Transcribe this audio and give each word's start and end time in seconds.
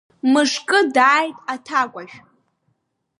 Мышкы 0.31 0.79
дааит 0.95 1.37
аҭакәажә… 1.53 2.15